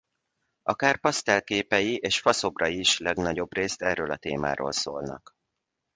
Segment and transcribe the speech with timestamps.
[0.63, 5.33] Akár pasztell képei és faszobrai is legnagyobbrészt erről a témáról szólnak.